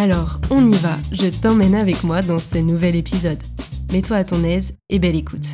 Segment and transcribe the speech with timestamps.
[0.00, 3.42] Alors, on y va, je t'emmène avec moi dans ce nouvel épisode.
[3.92, 5.44] Mets-toi à ton aise et belle écoute.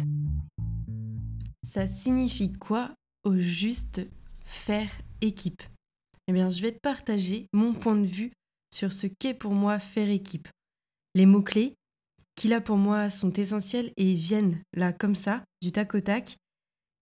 [1.64, 4.02] Ça signifie quoi au juste
[4.44, 4.88] faire
[5.20, 5.64] équipe?
[6.28, 8.30] Eh bien, je vais te partager mon point de vue
[8.72, 10.46] sur ce qu'est pour moi faire équipe.
[11.16, 11.74] Les mots-clés
[12.36, 16.36] qui là pour moi sont essentiels et viennent là comme ça, du tac au tac,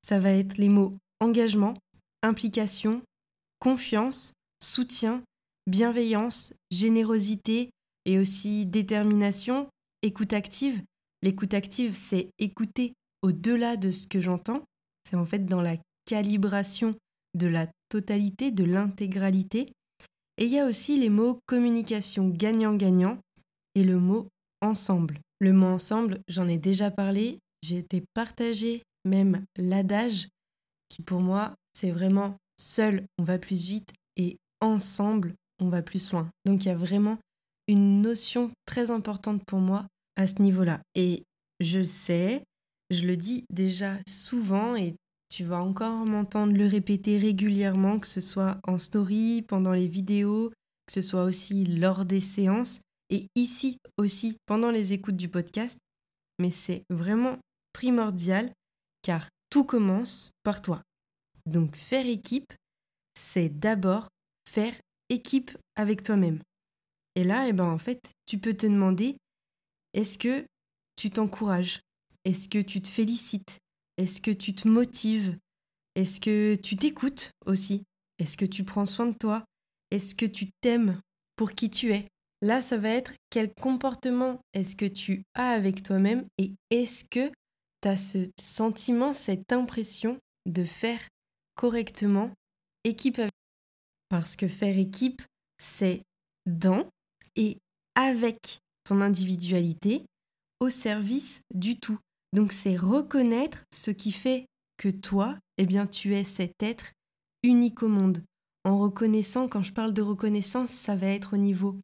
[0.00, 1.74] ça va être les mots engagement,
[2.22, 3.02] implication,
[3.58, 5.22] confiance, soutien,
[5.66, 7.70] bienveillance, générosité
[8.04, 9.68] et aussi détermination,
[10.02, 10.82] écoute active.
[11.22, 14.62] L'écoute active, c'est écouter au-delà de ce que j'entends.
[15.08, 16.94] C'est en fait dans la calibration
[17.34, 19.72] de la totalité, de l'intégralité.
[20.36, 23.18] Et il y a aussi les mots communication gagnant-gagnant
[23.74, 24.28] et le mot
[24.60, 25.20] ensemble.
[25.40, 30.28] Le mot ensemble, j'en ai déjà parlé, j'ai été partagé même l'adage
[30.88, 36.12] qui pour moi, c'est vraiment seul on va plus vite et ensemble on va plus
[36.12, 36.28] loin.
[36.44, 37.18] Donc il y a vraiment
[37.68, 40.80] une notion très importante pour moi à ce niveau-là.
[40.94, 41.22] Et
[41.60, 42.42] je sais,
[42.90, 44.94] je le dis déjà souvent et
[45.28, 50.50] tu vas encore m'entendre le répéter régulièrement, que ce soit en story, pendant les vidéos,
[50.86, 55.78] que ce soit aussi lors des séances et ici aussi pendant les écoutes du podcast.
[56.38, 57.38] Mais c'est vraiment
[57.72, 58.52] primordial
[59.02, 60.82] car tout commence par toi.
[61.46, 62.52] Donc faire équipe,
[63.18, 64.08] c'est d'abord
[64.48, 64.74] faire
[65.14, 66.40] équipe avec toi-même.
[67.14, 69.16] Et là, eh ben, en fait, tu peux te demander,
[69.94, 70.44] est-ce que
[70.96, 71.80] tu t'encourages?
[72.24, 73.58] Est-ce que tu te félicites?
[73.96, 75.38] Est-ce que tu te motives?
[75.94, 77.84] Est-ce que tu t'écoutes aussi?
[78.18, 79.44] Est-ce que tu prends soin de toi?
[79.90, 81.00] Est-ce que tu t'aimes
[81.36, 82.08] pour qui tu es?
[82.42, 87.30] Là, ça va être quel comportement est-ce que tu as avec toi-même et est-ce que
[87.80, 91.00] tu as ce sentiment, cette impression de faire
[91.54, 92.30] correctement
[92.82, 93.32] équipe avec
[94.08, 95.22] Parce que faire équipe,
[95.58, 96.02] c'est
[96.46, 96.88] dans
[97.36, 97.58] et
[97.94, 100.04] avec ton individualité
[100.60, 101.98] au service du tout.
[102.32, 106.92] Donc c'est reconnaître ce qui fait que toi, eh bien tu es cet être
[107.42, 108.22] unique au monde.
[108.64, 111.76] En reconnaissant, quand je parle de reconnaissance, ça va être au niveau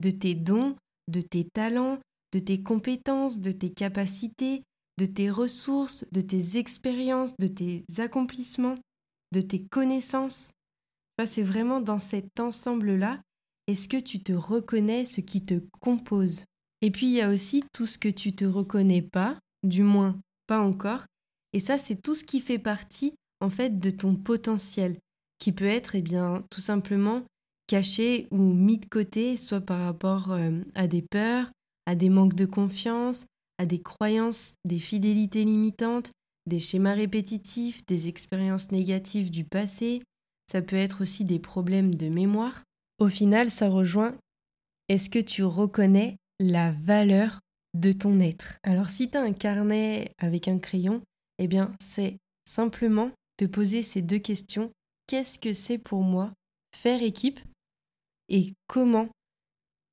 [0.00, 0.76] de tes dons,
[1.08, 1.98] de tes talents,
[2.32, 4.62] de tes compétences, de tes capacités,
[4.98, 8.78] de tes ressources, de tes expériences, de tes accomplissements,
[9.32, 10.52] de tes connaissances.
[11.24, 13.22] C'est vraiment dans cet ensemble-là,
[13.66, 16.44] est-ce que tu te reconnais ce qui te compose?
[16.82, 20.20] Et puis il y a aussi tout ce que tu te reconnais pas, du moins
[20.46, 21.06] pas encore.
[21.52, 24.98] Et ça, c'est tout ce qui fait partie en fait de ton potentiel,
[25.38, 27.22] qui peut être eh bien tout simplement
[27.66, 31.50] caché ou mis de côté, soit par rapport euh, à des peurs,
[31.86, 33.26] à des manques de confiance,
[33.58, 36.12] à des croyances, des fidélités limitantes,
[36.46, 40.02] des schémas répétitifs, des expériences négatives du passé.
[40.50, 42.62] Ça peut être aussi des problèmes de mémoire.
[42.98, 44.16] Au final, ça rejoint
[44.88, 47.40] est-ce que tu reconnais la valeur
[47.74, 48.58] de ton être?
[48.62, 51.02] Alors si tu as un carnet avec un crayon,
[51.38, 54.70] eh bien c'est simplement te poser ces deux questions.
[55.06, 56.32] Qu'est-ce que c'est pour moi
[56.74, 57.40] faire équipe
[58.28, 59.08] et comment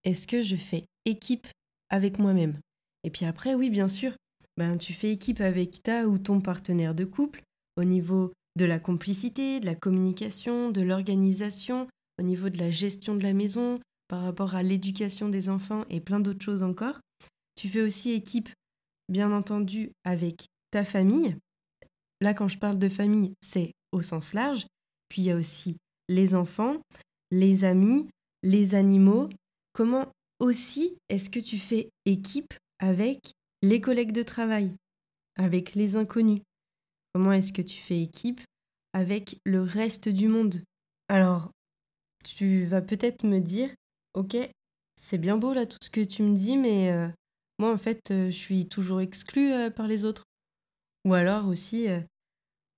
[0.03, 1.47] est-ce que je fais équipe
[1.89, 2.59] avec moi-même?
[3.03, 4.15] Et puis après, oui, bien sûr,
[4.57, 7.41] ben, tu fais équipe avec ta ou ton partenaire de couple
[7.77, 11.87] au niveau de la complicité, de la communication, de l'organisation,
[12.19, 15.99] au niveau de la gestion de la maison, par rapport à l'éducation des enfants et
[15.99, 16.99] plein d'autres choses encore.
[17.55, 18.49] Tu fais aussi équipe,
[19.09, 21.35] bien entendu, avec ta famille.
[22.21, 24.67] Là, quand je parle de famille, c'est au sens large.
[25.09, 25.77] Puis il y a aussi
[26.09, 26.77] les enfants,
[27.31, 28.07] les amis,
[28.43, 29.29] les animaux.
[29.73, 34.71] Comment aussi est-ce que tu fais équipe avec les collègues de travail,
[35.37, 36.41] avec les inconnus?
[37.13, 38.41] Comment est-ce que tu fais équipe
[38.93, 40.63] avec le reste du monde?
[41.07, 41.51] Alors,
[42.23, 43.69] tu vas peut-être me dire,
[44.15, 44.35] ok,
[44.95, 47.07] c'est bien beau là tout ce que tu me dis, mais euh,
[47.59, 50.23] moi en fait, euh, je suis toujours exclue euh, par les autres.
[51.05, 51.87] Ou alors aussi,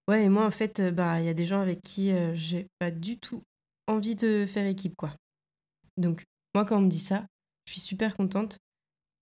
[0.08, 3.20] ouais, moi en fait, bah il y a des gens avec qui j'ai pas du
[3.20, 3.44] tout
[3.86, 5.14] envie de faire équipe, quoi.
[5.96, 6.24] Donc,
[6.56, 7.28] moi quand on me dit ça,
[7.68, 8.58] je suis super contente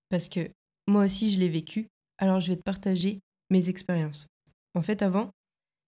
[0.08, 0.50] parce que
[0.88, 3.20] moi aussi je l'ai vécu, alors je vais te partager
[3.50, 4.28] mes expériences.
[4.76, 5.30] En fait, avant,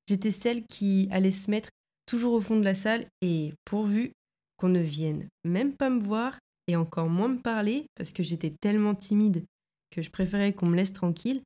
[0.07, 1.69] j'étais celle qui allait se mettre
[2.05, 4.11] toujours au fond de la salle et pourvu
[4.57, 8.53] qu'on ne vienne même pas me voir et encore moins me parler parce que j'étais
[8.61, 9.43] tellement timide
[9.91, 11.41] que je préférais qu'on me laisse tranquille.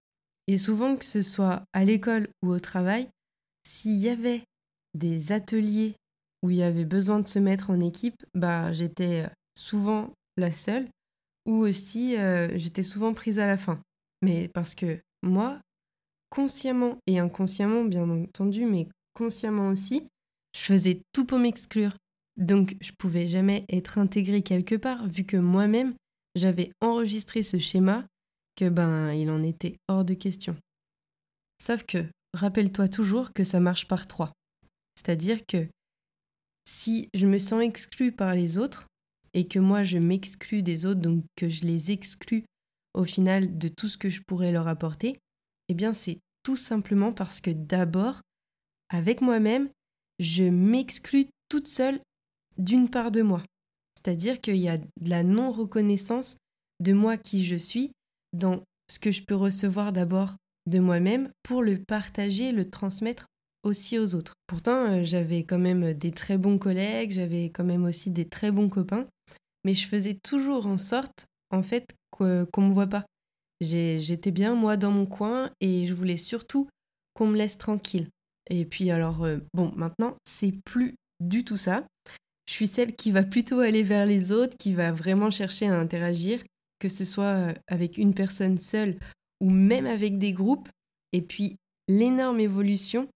[0.48, 3.10] Et souvent, que ce soit à l'école ou au travail,
[3.64, 4.44] s'il y avait
[4.94, 5.94] des ateliers
[6.42, 10.88] où il y avait besoin de se mettre en équipe, bah j'étais souvent la seule
[11.46, 13.80] ou aussi euh, j'étais souvent prise à la fin.
[14.22, 15.60] Mais parce que moi,
[16.30, 20.08] consciemment et inconsciemment, bien entendu, mais consciemment aussi,
[20.56, 21.96] je faisais tout pour m'exclure.
[22.38, 25.94] Donc je pouvais jamais être intégrée quelque part, vu que moi-même,
[26.36, 28.06] j'avais enregistré ce schéma,
[28.56, 30.56] que ben il en était hors de question.
[31.62, 34.32] Sauf que, rappelle-toi toujours que ça marche par trois.
[34.96, 35.68] C'est-à-dire que
[36.66, 38.86] si je me sens exclue par les autres,
[39.34, 42.46] et que moi je m'exclus des autres, donc que je les exclus
[42.94, 45.20] au final de tout ce que je pourrais leur apporter,
[45.70, 48.22] eh bien c'est tout simplement parce que d'abord,
[48.90, 49.70] avec moi-même,
[50.20, 52.00] je m'exclus toute seule
[52.58, 53.44] d'une part de moi.
[53.96, 56.38] C'est-à-dire qu'il y a de la non-reconnaissance
[56.80, 57.92] de moi qui je suis
[58.34, 60.36] dans ce que je peux recevoir d'abord
[60.68, 63.26] de moi-même pour le partager, le transmettre
[63.64, 64.34] aussi aux autres.
[64.48, 68.52] Pourtant, euh, j'avais quand même des très bons collègues, j'avais quand même aussi des très
[68.52, 69.08] bons copains,
[69.66, 73.06] mais je faisais toujours en sorte, en fait, qu'on ne me voit pas.
[73.62, 76.70] J'étais bien, moi, dans mon coin, et je voulais surtout
[77.14, 78.08] qu'on me laisse tranquille.
[78.50, 81.86] Et puis alors, euh, bon, maintenant, c'est plus du tout ça.
[82.48, 85.80] Je suis celle qui va plutôt aller vers les autres, qui va vraiment chercher à
[85.80, 86.44] interagir,
[86.80, 88.98] que ce soit euh, avec une personne seule
[89.40, 90.70] ou même avec des groupes.
[91.14, 91.58] Et puis,
[91.88, 93.08] l'énorme évolution,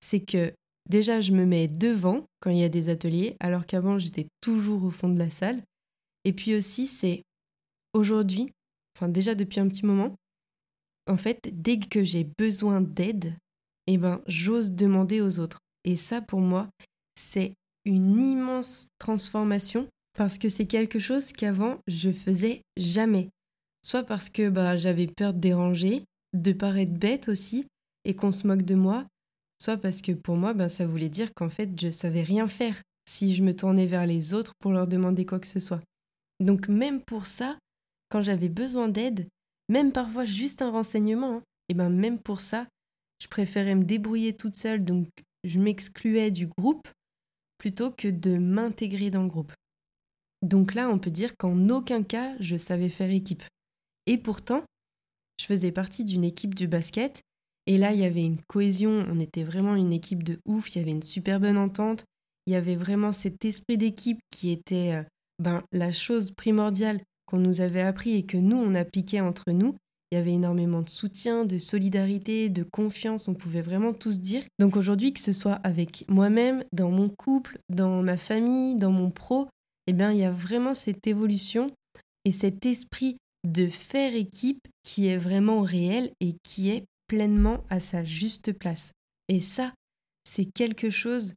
[0.00, 0.52] c'est que
[0.88, 4.84] déjà, je me mets devant quand il y a des ateliers, alors qu'avant, j'étais toujours
[4.84, 5.62] au fond de la salle.
[6.24, 7.22] Et puis aussi, c'est
[7.92, 8.50] aujourd'hui,
[8.96, 10.14] enfin déjà depuis un petit moment,
[11.06, 13.34] en fait, dès que j'ai besoin d'aide,
[13.86, 15.58] eh ben, j'ose demander aux autres.
[15.84, 16.68] Et ça, pour moi,
[17.18, 17.52] c'est
[17.84, 19.86] une immense transformation
[20.16, 23.28] parce que c'est quelque chose qu'avant, je faisais jamais.
[23.84, 27.66] Soit parce que bah, j'avais peur de déranger, de paraître bête aussi,
[28.04, 29.06] et qu'on se moque de moi,
[29.60, 32.80] soit parce que pour moi, ben, ça voulait dire qu'en fait, je savais rien faire
[33.08, 35.82] si je me tournais vers les autres pour leur demander quoi que ce soit.
[36.40, 37.58] Donc même pour ça,
[38.14, 39.26] quand j'avais besoin d'aide,
[39.68, 42.68] même parfois juste un renseignement, et hein, eh ben même pour ça,
[43.20, 45.08] je préférais me débrouiller toute seule, donc
[45.42, 46.86] je m'excluais du groupe
[47.58, 49.52] plutôt que de m'intégrer dans le groupe.
[50.42, 53.42] Donc là, on peut dire qu'en aucun cas, je savais faire équipe.
[54.06, 54.62] Et pourtant,
[55.40, 57.20] je faisais partie d'une équipe du basket,
[57.66, 60.78] et là, il y avait une cohésion, on était vraiment une équipe de ouf, il
[60.78, 62.04] y avait une super bonne entente,
[62.46, 65.02] il y avait vraiment cet esprit d'équipe qui était euh,
[65.40, 69.76] ben, la chose primordiale qu'on nous avait appris et que nous, on appliquait entre nous.
[70.10, 74.44] Il y avait énormément de soutien, de solidarité, de confiance, on pouvait vraiment tous dire.
[74.60, 79.10] Donc aujourd'hui, que ce soit avec moi-même, dans mon couple, dans ma famille, dans mon
[79.10, 79.48] pro,
[79.86, 81.72] eh bien, il y a vraiment cette évolution
[82.24, 87.80] et cet esprit de faire équipe qui est vraiment réel et qui est pleinement à
[87.80, 88.92] sa juste place.
[89.28, 89.72] Et ça,
[90.24, 91.34] c'est quelque chose,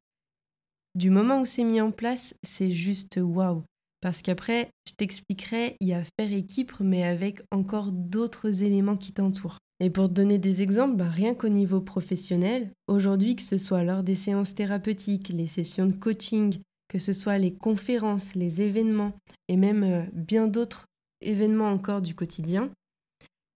[0.96, 3.64] du moment où c'est mis en place, c'est juste waouh.
[4.02, 9.12] Parce qu'après, je t'expliquerai, il y a faire équipe, mais avec encore d'autres éléments qui
[9.12, 9.58] t'entourent.
[9.80, 13.84] Et pour te donner des exemples, bah, rien qu'au niveau professionnel, aujourd'hui, que ce soit
[13.84, 19.14] lors des séances thérapeutiques, les sessions de coaching, que ce soit les conférences, les événements,
[19.48, 20.86] et même euh, bien d'autres
[21.22, 22.72] événements encore du quotidien,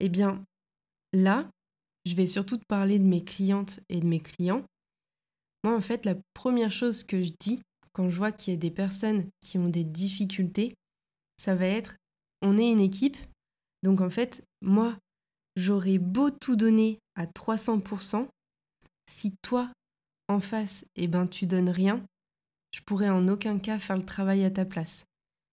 [0.00, 0.44] eh bien
[1.12, 1.48] là,
[2.04, 4.64] je vais surtout te parler de mes clientes et de mes clients.
[5.64, 7.60] Moi, en fait, la première chose que je dis
[7.92, 10.74] quand je vois qu'il y a des personnes qui ont des difficultés,
[11.36, 11.96] ça va être
[12.42, 13.16] on est une équipe.
[13.82, 14.96] Donc en fait, moi,
[15.56, 18.26] j'aurais beau tout donner à 300%,
[19.08, 19.70] si toi,
[20.28, 22.04] en face, eh ben, tu donnes rien,
[22.74, 25.04] je pourrais en aucun cas faire le travail à ta place.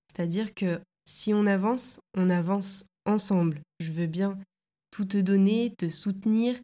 [0.08, 3.62] C'est-à-dire que si on avance, on avance ensemble.
[3.80, 4.38] Je veux bien
[4.92, 6.60] tout te donner, te soutenir,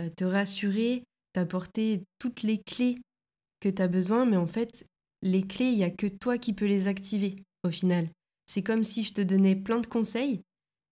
[0.00, 2.98] euh, te rassurer, t'apporter toutes les clés
[3.60, 4.86] que tu as besoin, mais en fait,
[5.22, 8.08] les clés, il n'y a que toi qui peux les activer au final.
[8.46, 10.42] C'est comme si je te donnais plein de conseils,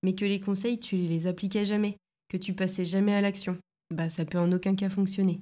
[0.03, 1.97] mais que les conseils, tu les appliquais jamais,
[2.29, 3.59] que tu passais jamais à l'action.
[3.91, 5.41] Bah, ça peut en aucun cas fonctionner.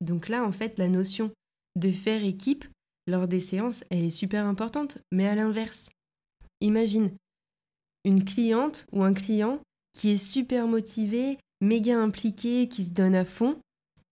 [0.00, 1.32] Donc là, en fait, la notion
[1.76, 2.66] de faire équipe
[3.06, 5.88] lors des séances, elle est super importante, mais à l'inverse.
[6.60, 7.10] Imagine
[8.04, 9.60] une cliente ou un client
[9.94, 13.58] qui est super motivé, méga impliqué, qui se donne à fond,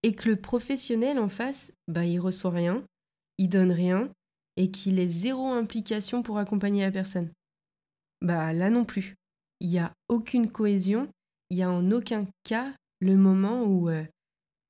[0.03, 2.85] et que le professionnel en face, bah, il reçoit rien,
[3.49, 4.09] donne rien,
[4.57, 7.31] et qu'il ait zéro implication pour accompagner la personne.
[8.21, 9.15] Bah là non plus.
[9.61, 11.09] Il n'y a aucune cohésion,
[11.51, 14.05] il n'y a en aucun cas le moment où euh,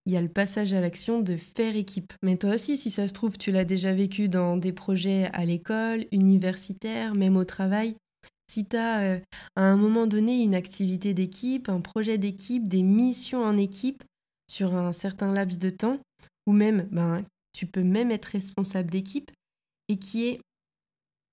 [0.07, 2.13] il y a le passage à l'action de faire équipe.
[2.23, 5.45] Mais toi aussi, si ça se trouve, tu l'as déjà vécu dans des projets à
[5.45, 7.95] l'école, universitaire, même au travail.
[8.49, 9.21] Si tu as euh,
[9.57, 14.03] à un moment donné une activité d'équipe, un projet d'équipe, des missions en équipe
[14.51, 16.01] sur un certain laps de temps,
[16.47, 19.31] ou même, ben, tu peux même être responsable d'équipe,
[19.89, 20.41] et qui est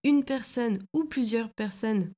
[0.04, 2.12] une personne ou plusieurs personnes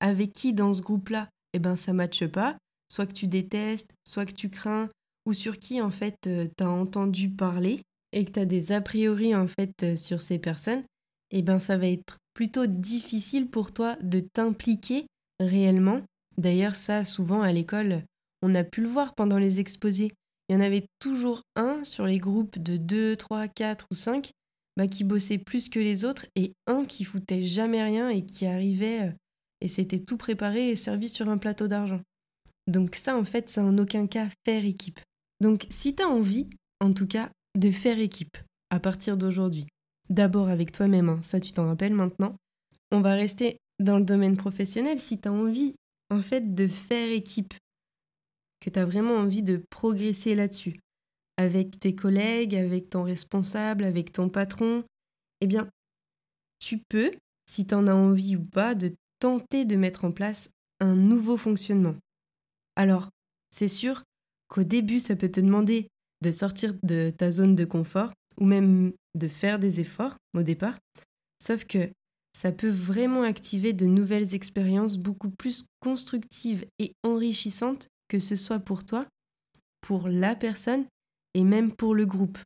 [0.00, 2.58] avec qui dans ce groupe-là, eh ben, ça matche pas,
[2.92, 4.90] soit que tu détestes, soit que tu crains,
[5.26, 7.80] ou sur qui en fait euh, tu as entendu parler
[8.12, 10.84] et que tu as des a priori en fait euh, sur ces personnes,
[11.30, 15.06] eh ben ça va être plutôt difficile pour toi de t'impliquer
[15.40, 16.02] réellement.
[16.36, 18.02] D'ailleurs, ça souvent à l'école,
[18.42, 20.12] on a pu le voir pendant les exposés.
[20.48, 24.30] Il y en avait toujours un sur les groupes de 2, 3, 4 ou 5
[24.76, 28.46] bah, qui bossait plus que les autres et un qui foutait jamais rien et qui
[28.46, 29.12] arrivait euh,
[29.60, 32.00] et s'était tout préparé et servi sur un plateau d'argent.
[32.66, 35.00] Donc ça, en fait, c'est en aucun cas faire équipe.
[35.40, 36.48] Donc si tu as envie,
[36.80, 38.36] en tout cas, de faire équipe
[38.70, 39.66] à partir d'aujourd'hui,
[40.10, 42.36] d'abord avec toi-même, hein, ça tu t'en rappelles maintenant,
[42.90, 45.74] on va rester dans le domaine professionnel si tu as envie,
[46.10, 47.54] en fait, de faire équipe,
[48.64, 50.80] que tu as vraiment envie de progresser là-dessus,
[51.36, 54.84] avec tes collègues, avec ton responsable, avec ton patron,
[55.42, 55.68] eh bien,
[56.60, 57.12] tu peux,
[57.46, 60.48] si tu en as envie ou pas, de tenter de mettre en place
[60.80, 61.94] un nouveau fonctionnement.
[62.74, 63.10] Alors,
[63.50, 64.02] c'est sûr
[64.48, 65.88] qu'au début, ça peut te demander
[66.22, 70.78] de sortir de ta zone de confort ou même de faire des efforts au départ,
[71.38, 71.90] sauf que
[72.36, 78.60] ça peut vraiment activer de nouvelles expériences beaucoup plus constructives et enrichissantes que ce soit
[78.60, 79.06] pour toi,
[79.80, 80.86] pour la personne
[81.34, 82.38] et même pour le groupe.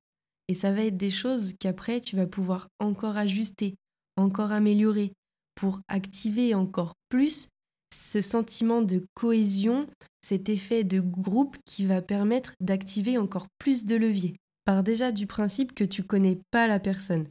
[0.48, 3.74] Et ça va être des choses qu'après tu vas pouvoir encore ajuster,
[4.16, 5.12] encore améliorer,
[5.54, 7.48] pour activer encore plus
[7.92, 9.86] ce sentiment de cohésion,
[10.22, 14.36] cet effet de groupe qui va permettre d'activer encore plus de leviers.
[14.64, 17.26] Par déjà du principe que tu connais pas la personne.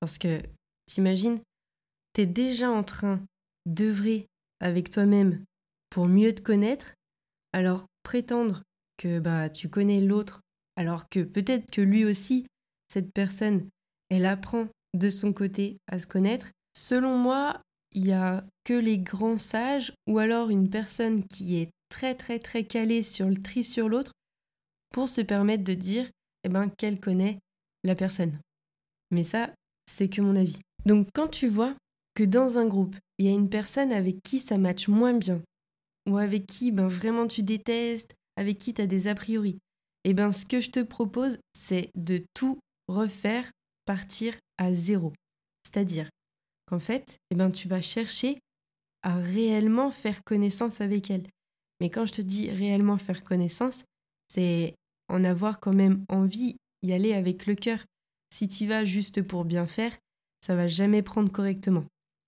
[0.00, 0.40] Parce que,
[0.86, 1.38] t'imagines,
[2.14, 3.20] tu es déjà en train
[3.64, 4.26] d'œuvrer
[4.60, 5.42] avec toi-même
[5.90, 6.92] pour mieux te connaître,
[7.56, 8.62] alors prétendre
[8.98, 10.42] que bah tu connais l'autre
[10.76, 12.46] alors que peut-être que lui aussi,
[12.92, 13.70] cette personne,
[14.10, 16.50] elle apprend de son côté à se connaître.
[16.76, 17.62] Selon moi,
[17.94, 22.38] il n'y a que les grands sages ou alors une personne qui est très très
[22.38, 24.12] très calée sur le tri sur l'autre
[24.90, 26.10] pour se permettre de dire
[26.44, 27.38] eh ben, qu'elle connaît
[27.84, 28.38] la personne.
[29.10, 29.50] Mais ça,
[29.90, 30.60] c'est que mon avis.
[30.84, 31.74] Donc quand tu vois
[32.14, 35.40] que dans un groupe, il y a une personne avec qui ça matche moins bien,
[36.06, 39.58] ou avec qui ben, vraiment tu détestes, avec qui tu as des a priori,
[40.04, 43.50] eh bien, ce que je te propose, c'est de tout refaire
[43.86, 45.12] partir à zéro.
[45.64, 46.08] C'est-à-dire
[46.66, 48.38] qu'en fait, eh ben, tu vas chercher
[49.02, 51.26] à réellement faire connaissance avec elle.
[51.80, 53.84] Mais quand je te dis réellement faire connaissance,
[54.28, 54.74] c'est
[55.08, 57.84] en avoir quand même envie, y aller avec le cœur.
[58.32, 59.96] Si tu vas juste pour bien faire,
[60.44, 61.84] ça va jamais prendre correctement.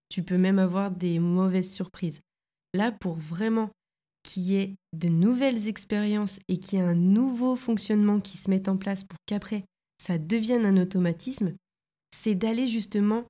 [0.09, 2.21] Tu peux même avoir des mauvaises surprises.
[2.75, 3.71] Là, pour vraiment
[4.23, 8.51] qu'il y ait de nouvelles expériences et qu'il y ait un nouveau fonctionnement qui se
[8.51, 9.65] mette en place pour qu'après
[10.05, 11.55] ça devienne un automatisme,
[12.15, 13.25] c'est d'aller justement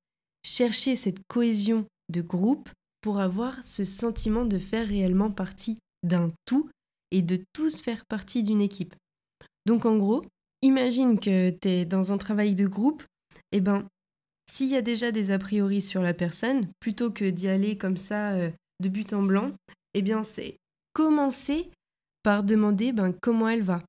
[0.45, 2.68] chercher cette cohésion de groupe
[3.00, 6.68] pour avoir ce sentiment de faire réellement partie d'un tout
[7.11, 8.95] et de tous faire partie d'une équipe.
[9.66, 10.25] Donc en gros,
[10.62, 13.02] imagine que tu es dans un travail de groupe,
[13.52, 13.87] et eh ben
[14.50, 17.97] s'il y a déjà des a priori sur la personne, plutôt que d'y aller comme
[17.97, 19.52] ça euh, de but en blanc,
[19.94, 20.56] eh bien c'est
[20.92, 21.70] commencer
[22.23, 23.82] par demander ben, comment elle va,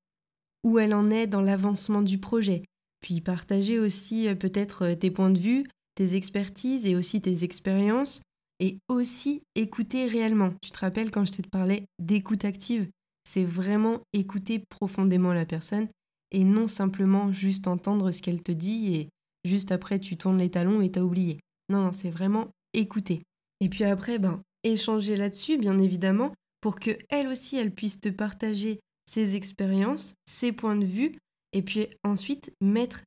[0.64, 2.64] où elle en est dans l'avancement du projet,
[3.02, 5.66] puis partager aussi euh, peut-être euh, tes points de vue,
[5.96, 8.22] tes expertises et aussi tes expériences,
[8.60, 10.54] et aussi écouter réellement.
[10.62, 12.90] Tu te rappelles quand je te parlais d'écoute active?
[13.24, 15.88] C'est vraiment écouter profondément la personne
[16.32, 19.10] et non simplement juste entendre ce qu'elle te dit et
[19.46, 21.40] juste après tu tournes les talons et t'as oublié.
[21.70, 23.24] Non, non, c'est vraiment écouter.
[23.62, 28.10] Et puis après, ben, échanger là-dessus, bien évidemment, pour que elle aussi, elle puisse te
[28.10, 31.16] partager ses expériences, ses points de vue,
[31.54, 33.02] et puis ensuite mettre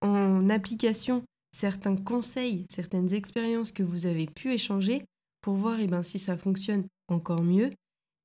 [0.00, 1.22] en application
[1.54, 5.04] certains conseils, certaines expériences que vous avez pu échanger
[5.42, 7.70] pour voir eh ben, si ça fonctionne encore mieux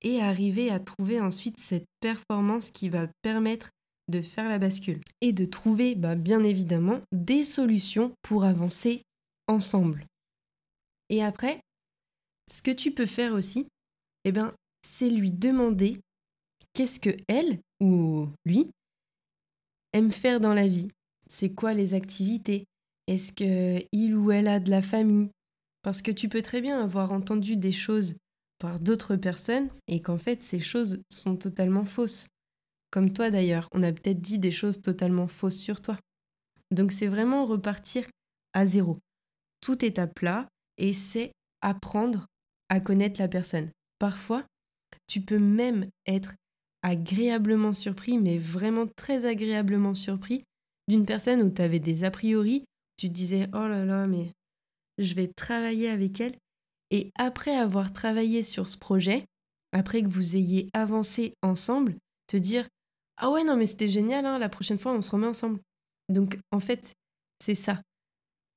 [0.01, 3.69] et arriver à trouver ensuite cette performance qui va permettre
[4.10, 9.01] de faire la bascule et de trouver bah, bien évidemment des solutions pour avancer
[9.48, 10.05] ensemble.
[11.10, 11.60] Et après,
[12.50, 13.68] ce que tu peux faire aussi,
[14.24, 14.54] eh ben,
[14.88, 16.00] c'est lui demander
[16.74, 18.70] qu'est-ce que elle ou lui
[19.94, 20.89] aime faire dans la vie.
[21.27, 22.66] C'est quoi les activités?
[23.08, 25.30] Est-ce que il ou elle a de la famille?
[25.82, 28.16] Parce que tu peux très bien avoir entendu des choses
[28.60, 32.27] par d'autres personnes et qu'en fait ces choses sont totalement fausses.
[32.92, 35.98] Comme toi d'ailleurs, on a peut-être dit des choses totalement fausses sur toi.
[36.72, 38.08] Donc c'est vraiment repartir
[38.54, 38.98] à zéro.
[39.62, 42.27] Tout est à plat et c'est apprendre
[42.70, 43.70] à connaître la personne.
[44.00, 44.46] Parfois,
[45.08, 46.36] tu peux même être
[46.84, 50.44] agréablement surpris, mais vraiment très agréablement surpris,
[50.88, 52.64] d'une personne où tu avais des a priori,
[52.98, 54.32] tu te disais oh là là, mais
[54.98, 56.36] je vais travailler avec elle.
[56.92, 59.26] Et après avoir travaillé sur ce projet,
[59.74, 61.96] après que vous ayez avancé ensemble,
[62.28, 62.68] te dire
[63.18, 65.60] ah ouais, non, mais c'était génial, hein, la prochaine fois, on se remet ensemble.
[66.08, 66.94] Donc, en fait,
[67.44, 67.82] c'est ça.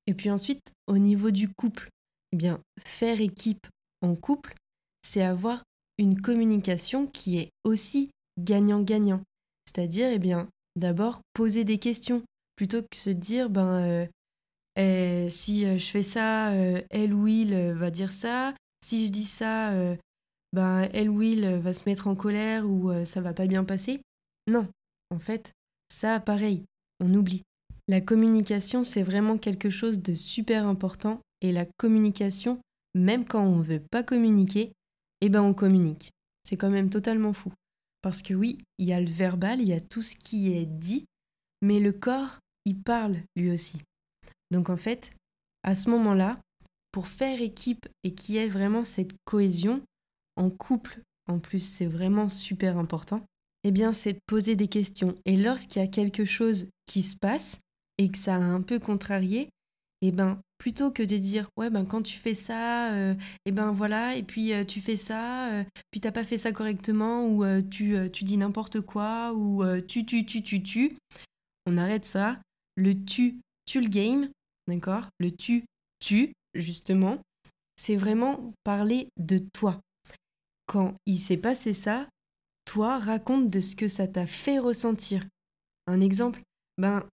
[0.06, 1.88] Et puis ensuite, au niveau du couple,
[2.32, 3.66] eh bien, faire équipe
[4.02, 4.54] en couple,
[5.02, 5.64] c'est avoir
[5.98, 9.22] une communication qui est aussi gagnant-gagnant.
[9.66, 12.22] C'est-à-dire, eh bien, d'abord, poser des questions,
[12.56, 14.06] plutôt que se dire, ben, euh,
[14.76, 18.54] eh, si euh, je fais ça, euh, elle ou il va dire ça.
[18.84, 19.74] Si je dis ça,
[20.52, 24.00] ben, elle ou il va se mettre en colère ou ça va pas bien passer.
[24.46, 24.66] Non,
[25.10, 25.52] en fait,
[25.92, 26.64] ça, pareil,
[26.98, 27.42] on oublie.
[27.88, 32.60] La communication, c'est vraiment quelque chose de super important et la communication,
[32.94, 34.72] même quand on ne veut pas communiquer,
[35.20, 36.10] eh ben on communique.
[36.44, 37.52] C'est quand même totalement fou.
[38.02, 40.66] Parce que oui, il y a le verbal, il y a tout ce qui est
[40.66, 41.04] dit,
[41.62, 43.82] mais le corps, il parle lui aussi.
[44.50, 45.10] Donc en fait,
[45.62, 46.40] à ce moment-là,
[46.92, 49.82] pour faire équipe et qu'il y ait vraiment cette cohésion,
[50.36, 53.22] en couple, en plus c'est vraiment super important,
[53.62, 55.14] eh bien, c'est de poser des questions.
[55.26, 57.58] Et lorsqu'il y a quelque chose qui se passe
[57.98, 59.50] et que ça a un peu contrarié,
[60.00, 63.14] eh ben, plutôt que de dire ouais ben quand tu fais ça, euh,
[63.46, 66.52] eh ben voilà, et puis euh, tu fais ça, euh, puis t'as pas fait ça
[66.52, 70.96] correctement, ou tu, tu dis n'importe quoi, ou tu tu tu tu tu,
[71.66, 72.38] on arrête ça.
[72.76, 74.28] Le tu tu le game,
[74.68, 75.08] d'accord?
[75.18, 75.64] Le tu
[75.98, 77.18] tu justement,
[77.76, 79.80] c'est vraiment parler de toi.
[80.66, 82.06] Quand il s'est passé ça,
[82.64, 85.26] toi, raconte de ce que ça t'a fait ressentir.
[85.86, 86.42] Un exemple,
[86.78, 87.04] ben,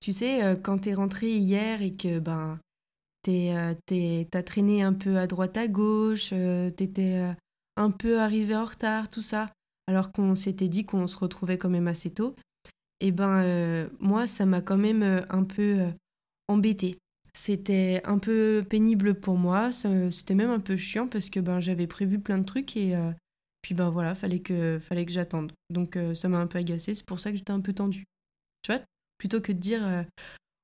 [0.00, 2.56] tu sais, euh, quand t'es rentré hier et que ben, euh,
[3.26, 7.20] t'as traîné un peu à droite à gauche, euh, t'étais
[7.76, 9.50] un peu arrivé en retard, tout ça,
[9.86, 12.34] alors qu'on s'était dit qu'on se retrouvait quand même assez tôt,
[13.00, 15.80] et ben moi, ça m'a quand même un peu
[16.48, 16.98] embêté.
[17.34, 21.86] C'était un peu pénible pour moi, c'était même un peu chiant parce que ben j'avais
[21.86, 22.94] prévu plein de trucs et
[23.66, 25.50] puis ben voilà, fallait que, fallait que j'attende.
[25.70, 28.04] Donc euh, ça m'a un peu agacé, c'est pour ça que j'étais un peu tendue.
[28.62, 28.80] Tu vois?
[29.18, 30.04] Plutôt que de dire euh,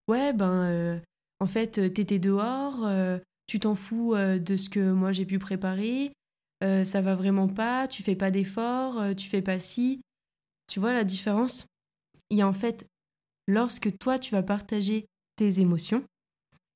[0.06, 1.00] ouais, ben euh,
[1.42, 2.88] en fait, t'étais dehors,
[3.46, 6.12] tu t'en fous de ce que moi j'ai pu préparer,
[6.60, 10.00] ça va vraiment pas, tu fais pas d'efforts, tu fais pas si.
[10.68, 11.66] Tu vois la différence?
[12.30, 12.86] Il y a en fait,
[13.48, 16.04] lorsque toi tu vas partager tes émotions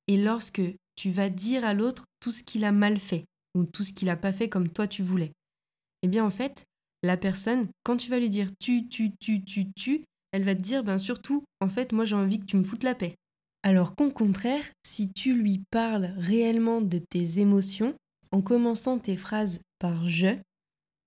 [0.07, 0.61] et lorsque
[0.95, 3.25] tu vas dire à l'autre tout ce qu'il a mal fait
[3.55, 5.31] ou tout ce qu'il a pas fait comme toi tu voulais
[6.03, 6.65] eh bien en fait,
[7.03, 10.61] la personne, quand tu vas lui dire tu, tu, tu, tu, tu, elle va te
[10.61, 13.15] dire ben surtout, en fait, moi j'ai envie que tu me foutes la paix.
[13.63, 17.95] Alors qu'au contraire, si tu lui parles réellement de tes émotions,
[18.31, 20.37] en commençant tes phrases par je,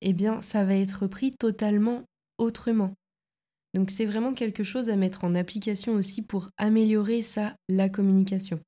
[0.03, 2.03] eh bien ça va être pris totalement
[2.39, 2.95] autrement.
[3.75, 8.61] Donc c'est vraiment quelque chose à mettre en application aussi pour améliorer ça, la communication.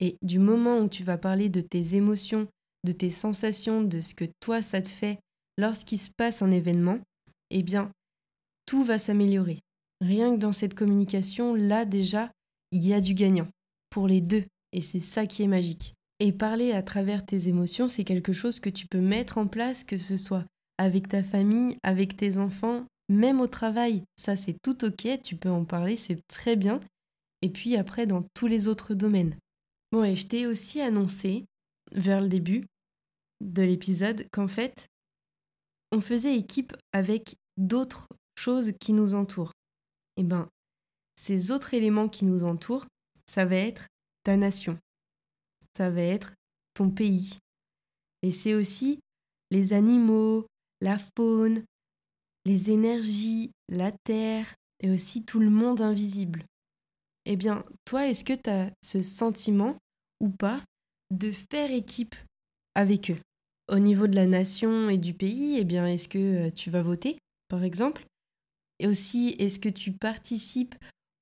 [0.00, 2.48] Et du moment où tu vas parler de tes émotions,
[2.84, 5.18] de tes sensations, de ce que toi ça te fait,
[5.58, 6.98] lorsqu'il se passe un événement,
[7.50, 7.90] eh bien,
[8.66, 9.60] tout va s'améliorer.
[10.00, 12.30] Rien que dans cette communication, là déjà,
[12.76, 13.48] il y a du gagnant.
[13.90, 14.44] Pour les deux.
[14.72, 15.94] Et c'est ça qui est magique.
[16.20, 19.82] Et parler à travers tes émotions, c'est quelque chose que tu peux mettre en place,
[19.82, 20.44] que ce soit
[20.78, 24.02] avec ta famille, avec tes enfants, même au travail.
[24.16, 26.80] Ça, c'est tout ok, tu peux en parler, c'est très bien.
[27.40, 29.36] Et puis après, dans tous les autres domaines.
[29.92, 31.46] Bon, et je t'ai aussi annoncé,
[31.92, 32.66] vers le début
[33.42, 34.86] de l'épisode, qu'en fait,
[35.92, 38.08] on faisait équipe avec d'autres
[38.38, 39.52] choses qui nous entourent.
[40.18, 40.48] Eh bien,
[41.20, 42.86] ces autres éléments qui nous entourent,
[43.26, 43.86] ça va être
[44.22, 44.78] ta nation,
[45.76, 46.34] ça va être
[46.74, 47.38] ton pays,
[48.22, 49.00] Et c'est aussi
[49.50, 50.46] les animaux,
[50.80, 51.64] la faune,
[52.44, 56.44] les énergies, la terre et aussi tout le monde invisible.
[57.24, 59.76] Eh bien, toi, est-ce que tu as ce sentiment
[60.20, 60.62] ou pas
[61.10, 62.14] de faire équipe
[62.74, 63.18] avec eux?
[63.68, 66.82] Au niveau de la nation et du pays, eh bien, est-ce que euh, tu vas
[66.82, 68.06] voter, par exemple?
[68.78, 70.76] Et aussi, est-ce que tu participes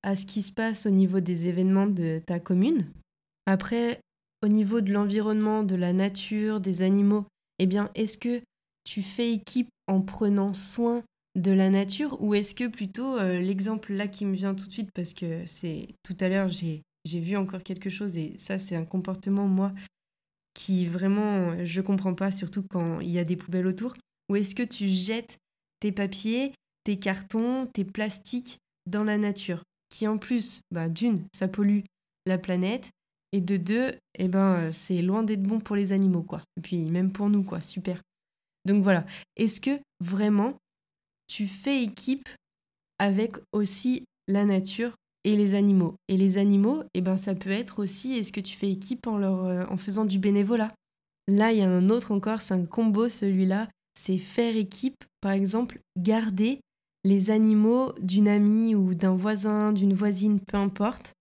[0.04, 2.86] à ce qui se passe au niveau des événements de ta commune.
[3.46, 3.98] Après,
[4.42, 7.24] au niveau de l'environnement, de la nature, des animaux,
[7.58, 8.42] eh bien, est-ce que
[8.84, 11.02] tu fais équipe en prenant soin
[11.34, 14.72] de la nature ou est-ce que plutôt euh, l'exemple là qui me vient tout de
[14.72, 18.60] suite parce que c'est tout à l'heure j'ai j'ai vu encore quelque chose et ça
[18.60, 19.72] c'est un comportement moi
[20.54, 23.94] qui vraiment je comprends pas surtout quand il y a des poubelles autour.
[24.30, 25.38] Ou est-ce que tu jettes
[25.80, 26.52] tes papiers,
[26.84, 29.62] tes cartons, tes plastiques dans la nature?
[29.94, 31.80] Qui en plus bah, d'une ça pollue
[32.26, 32.90] la planète
[33.32, 36.42] et de deux eh ben c'est loin d'être bon pour les animaux quoi.
[36.56, 37.60] Et puis même pour nous quoi.
[37.60, 38.00] Super.
[38.64, 39.04] Donc voilà.
[39.36, 40.54] Est-ce que vraiment
[41.26, 42.28] tu fais équipe
[42.98, 45.94] avec aussi la nature et les animaux?
[46.08, 49.18] Et les animaux, eh ben, ça peut être aussi, est-ce que tu fais équipe en,
[49.18, 50.72] leur, euh, en faisant du bénévolat?
[51.26, 55.32] Là, il y a un autre encore, c'est un combo celui-là, c'est faire équipe, par
[55.32, 56.60] exemple, garder
[57.04, 61.12] les animaux d'une amie ou d'un voisin, d'une voisine, peu importe.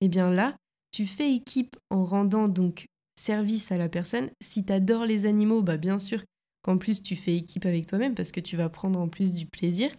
[0.00, 0.56] Eh bien là,
[0.90, 2.86] tu fais équipe en rendant donc
[3.18, 4.30] service à la personne.
[4.42, 6.22] Si tu adores les animaux, bah bien sûr,
[6.62, 9.46] qu'en plus tu fais équipe avec toi-même parce que tu vas prendre en plus du
[9.46, 9.90] plaisir.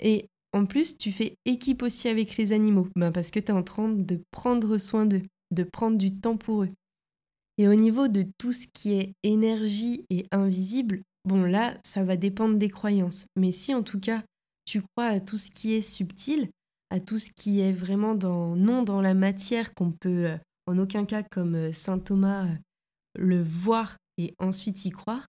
[0.00, 3.54] Et en plus, tu fais équipe aussi avec les animaux, ben parce que tu es
[3.54, 6.70] en train de prendre soin d'eux, de prendre du temps pour eux.
[7.58, 12.16] Et au niveau de tout ce qui est énergie et invisible, bon là, ça va
[12.16, 13.26] dépendre des croyances.
[13.36, 14.22] Mais si en tout cas,
[14.68, 16.50] tu crois à tout ce qui est subtil,
[16.90, 20.76] à tout ce qui est vraiment dans non dans la matière qu'on peut euh, en
[20.76, 22.54] aucun cas comme euh, saint Thomas euh,
[23.14, 25.24] le voir et ensuite y croire,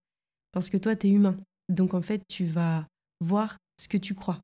[0.51, 1.37] parce que toi, tu es humain.
[1.69, 2.85] Donc en fait, tu vas
[3.21, 4.41] voir ce que tu crois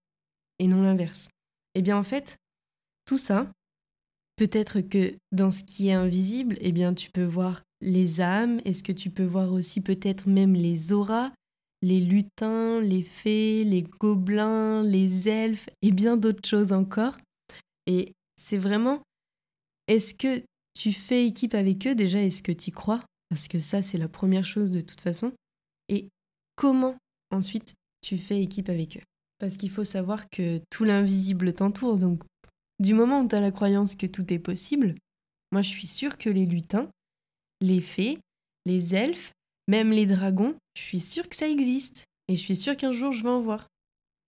[0.59, 1.27] et non l'inverse.
[1.73, 2.37] Eh bien en fait,
[3.03, 3.51] tout ça,
[4.37, 8.81] peut-être que dans ce qui est invisible, eh bien tu peux voir les âmes, est-ce
[8.81, 11.33] que tu peux voir aussi peut-être même les auras,
[11.85, 17.15] les lutins, les fées, les gobelins, les elfes et bien d'autres choses encore.
[17.85, 19.03] Et c'est vraiment,
[19.87, 20.41] est-ce que
[20.73, 22.23] tu fais équipe avec eux déjà?
[22.23, 23.03] Est-ce que tu y crois?
[23.29, 25.31] Parce que ça, c'est la première chose de toute façon
[25.87, 26.09] et
[26.55, 26.97] comment
[27.29, 29.03] ensuite tu fais équipe avec eux?
[29.37, 32.23] Parce qu'il faut savoir que tout l'invisible t'entoure, donc
[32.79, 34.95] du moment où tu as la croyance que tout est possible,
[35.51, 36.89] moi je suis sûre que les lutins,
[37.61, 38.17] les fées,
[38.65, 39.33] les elfes,
[39.67, 42.03] même les dragons, je suis sûre que ça existe.
[42.27, 43.67] Et je suis sûre qu'un jour je vais en voir.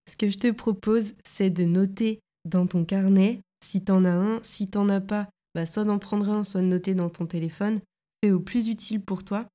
[0.09, 4.41] Ce que je te propose, c'est de noter dans ton carnet, si t'en as un,
[4.43, 7.81] si t'en as pas, bah soit d'en prendre un, soit de noter dans ton téléphone,
[8.23, 9.47] fais au plus utile pour toi,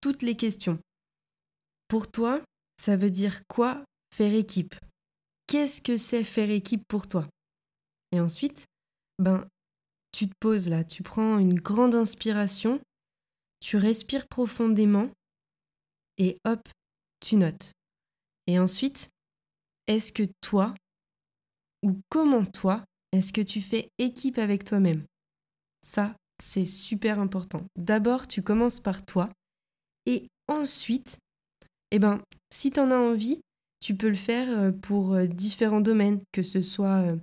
[0.00, 0.78] toutes les questions
[1.88, 2.42] pour toi,
[2.80, 4.74] ça veut dire quoi faire équipe?
[5.46, 7.28] Qu'est-ce que c'est faire équipe pour toi?
[8.12, 8.64] Et ensuite,
[9.18, 9.46] ben,
[10.12, 12.80] tu te poses là, tu prends une grande inspiration,
[13.60, 15.10] tu respires profondément
[16.18, 16.68] et hop,
[17.20, 17.72] tu notes.
[18.46, 19.10] Et ensuite,
[19.86, 20.74] est-ce que toi,
[21.82, 25.04] ou comment toi, est-ce que tu fais équipe avec toi-même?
[25.82, 27.64] Ça, c'est super important.
[27.76, 29.30] D'abord, tu commences par toi
[30.06, 31.18] et ensuite,
[31.90, 33.40] eh ben, si tu en as envie,
[33.80, 37.16] tu peux le faire euh, pour euh, différents domaines, que ce soit euh,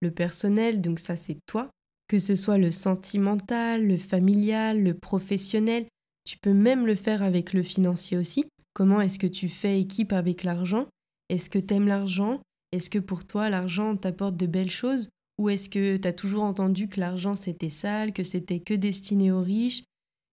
[0.00, 1.70] le personnel, donc ça c'est toi,
[2.08, 5.86] que ce soit le sentimental, le familial, le professionnel.
[6.24, 8.46] Tu peux même le faire avec le financier aussi.
[8.72, 10.86] Comment est-ce que tu fais équipe avec l'argent?
[11.28, 12.40] Est-ce que tu aimes l'argent?
[12.72, 15.10] Est-ce que pour toi l'argent t'apporte de belles choses?
[15.38, 19.30] Ou est-ce que tu as toujours entendu que l'argent c'était sale, que c'était que destiné
[19.30, 19.84] aux riches,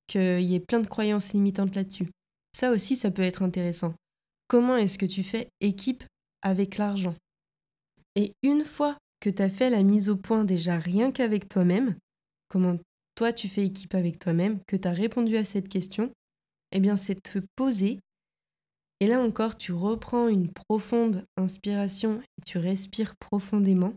[0.08, 2.10] qu'il y ait plein de croyances limitantes là-dessus?
[2.58, 3.94] Ça aussi, ça peut être intéressant.
[4.48, 6.04] Comment est-ce que tu fais équipe
[6.42, 7.16] avec l'argent?
[8.16, 11.96] Et une fois que tu as fait la mise au point déjà rien qu'avec toi-même,
[12.48, 12.78] comment
[13.16, 16.12] toi tu fais équipe avec toi-même, que tu as répondu à cette question,
[16.72, 18.00] eh bien c'est te poser.
[19.00, 23.94] Et là encore, tu reprends une profonde inspiration tu respires profondément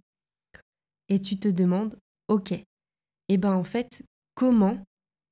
[1.09, 1.97] et tu te demandes,
[2.29, 2.55] ok,
[3.29, 4.03] eh bien en fait,
[4.35, 4.83] comment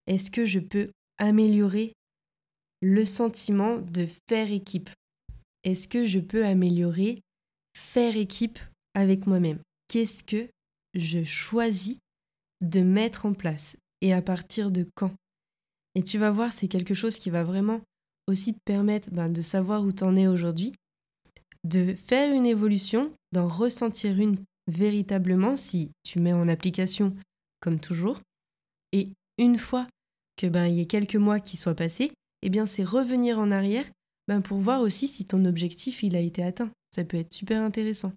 [0.07, 1.95] est-ce que je peux améliorer
[2.83, 4.91] le sentiment de faire équipe?
[5.65, 7.21] Est-ce que je peux améliorer
[7.77, 8.59] faire équipe
[8.95, 9.61] avec moi-même?
[9.89, 10.49] Qu'est-ce que
[10.95, 11.99] je choisis
[12.61, 15.13] de mettre en place et à partir de quand
[15.95, 17.81] Et tu vas voir, c'est quelque chose qui va vraiment
[18.27, 20.73] aussi te permettre ben, de savoir où tu en es aujourd'hui,
[21.65, 27.15] de faire une évolution, d'en ressentir une véritablement si tu mets en application
[27.61, 28.21] comme toujours.
[28.93, 29.87] Et une fois
[30.37, 33.87] que ben y a quelques mois qui soient passés, eh bien c'est revenir en arrière
[34.29, 36.71] ben, pour voir aussi si ton objectif il a été atteint.
[36.95, 38.13] Ça peut être super intéressant.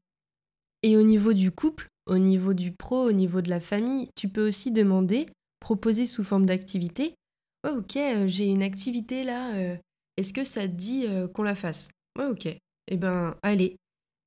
[0.83, 4.29] Et au niveau du couple, au niveau du pro, au niveau de la famille, tu
[4.29, 5.27] peux aussi demander,
[5.59, 7.15] proposer sous forme d'activité.
[7.63, 9.75] Ouais, ok, euh, j'ai une activité là, euh,
[10.17, 11.89] est-ce que ça dit euh, qu'on la fasse?
[12.17, 12.47] Ouais, ok.
[12.47, 13.75] Eh ben, allez,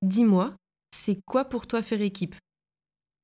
[0.02, 0.54] dis-moi,
[0.94, 2.36] c'est quoi pour toi faire équipe?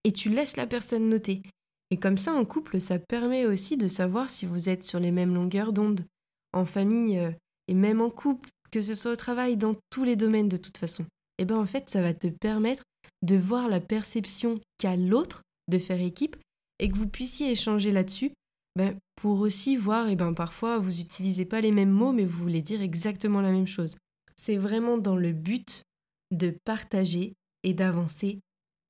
[0.05, 1.43] Et tu laisses la personne noter.
[1.91, 5.11] Et comme ça, en couple, ça permet aussi de savoir si vous êtes sur les
[5.11, 6.05] mêmes longueurs d'onde.
[6.53, 7.21] En famille
[7.67, 10.79] et même en couple, que ce soit au travail, dans tous les domaines de toute
[10.79, 11.05] façon.
[11.39, 12.83] Et ben en fait, ça va te permettre
[13.23, 16.37] de voir la perception qu'a l'autre de faire équipe
[16.79, 18.33] et que vous puissiez échanger là-dessus
[18.77, 22.43] ben, pour aussi voir, et ben parfois vous n'utilisez pas les mêmes mots mais vous
[22.43, 23.97] voulez dire exactement la même chose.
[24.37, 25.83] C'est vraiment dans le but
[26.31, 27.33] de partager
[27.65, 28.39] et d'avancer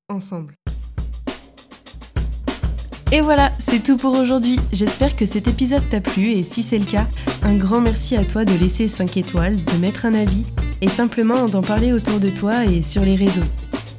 [0.08, 0.54] ensemble.
[3.10, 4.58] Et voilà, c'est tout pour aujourd'hui.
[4.70, 7.08] J'espère que cet épisode t'a plu et si c'est le cas,
[7.42, 10.44] un grand merci à toi de laisser 5 étoiles, de mettre un avis
[10.82, 13.48] et simplement d'en parler autour de toi et sur les réseaux